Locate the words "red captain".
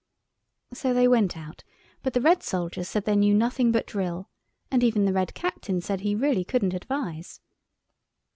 5.13-5.79